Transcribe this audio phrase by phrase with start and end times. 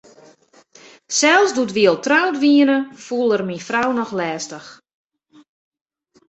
[1.17, 4.69] Sels doe't wy al troud wiene, foel er myn frou noch lestich.